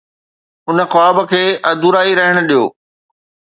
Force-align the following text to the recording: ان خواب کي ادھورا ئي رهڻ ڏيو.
ان 0.69 0.77
خواب 0.91 1.17
کي 1.31 1.43
ادھورا 1.69 2.01
ئي 2.05 2.11
رهڻ 2.19 2.35
ڏيو. 2.49 2.63